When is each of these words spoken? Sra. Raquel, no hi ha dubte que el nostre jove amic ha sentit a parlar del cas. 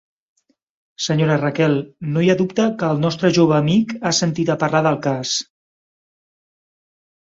Sra. 1.07 1.27
Raquel, 1.41 1.75
no 2.15 2.25
hi 2.25 2.33
ha 2.35 2.37
dubte 2.41 2.67
que 2.81 2.91
el 2.95 3.05
nostre 3.05 3.33
jove 3.39 3.57
amic 3.61 3.95
ha 4.13 4.17
sentit 4.25 4.53
a 4.53 4.61
parlar 4.67 4.85
del 4.91 5.03
cas. 5.09 5.39